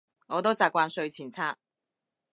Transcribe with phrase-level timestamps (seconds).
[0.25, 1.55] 我都習慣睡前刷